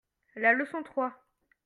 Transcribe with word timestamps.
la 0.33 0.53
leçon 0.55 0.81
trois. 0.81 1.13